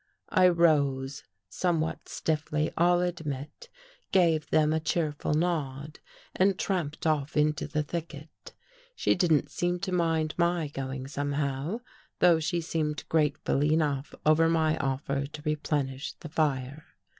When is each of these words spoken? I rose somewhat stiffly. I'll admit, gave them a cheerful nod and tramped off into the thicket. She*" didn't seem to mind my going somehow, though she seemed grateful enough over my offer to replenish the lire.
I 0.33 0.47
rose 0.47 1.23
somewhat 1.47 2.09
stiffly. 2.09 2.71
I'll 2.75 3.01
admit, 3.01 3.69
gave 4.11 4.49
them 4.49 4.73
a 4.73 4.79
cheerful 4.79 5.35
nod 5.35 5.99
and 6.35 6.57
tramped 6.57 7.05
off 7.05 7.37
into 7.37 7.67
the 7.67 7.83
thicket. 7.83 8.55
She*" 8.95 9.13
didn't 9.13 9.51
seem 9.51 9.77
to 9.81 9.91
mind 9.91 10.33
my 10.39 10.69
going 10.69 11.05
somehow, 11.05 11.81
though 12.17 12.39
she 12.39 12.61
seemed 12.61 13.07
grateful 13.09 13.63
enough 13.63 14.15
over 14.25 14.49
my 14.49 14.75
offer 14.79 15.27
to 15.27 15.41
replenish 15.43 16.13
the 16.13 16.31
lire. 16.35 16.83